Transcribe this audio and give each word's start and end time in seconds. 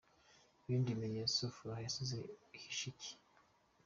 Ibindi 0.65 0.89
bimenyetso 0.95 1.39
Furaha 1.55 1.81
yasize 1.85 2.17
bihishe 2.51 2.85
iki? 2.93 3.11